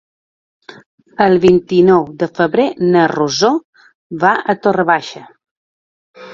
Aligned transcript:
El 1.25 1.37
vint-i-nou 1.43 2.07
de 2.23 2.31
febrer 2.41 2.67
na 2.97 3.05
Rosó 3.13 3.53
va 4.27 4.35
a 4.55 4.59
Torre 4.67 4.91
Baixa. 4.95 5.27